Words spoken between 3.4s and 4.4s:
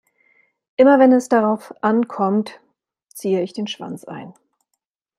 ich den Schwanz ein.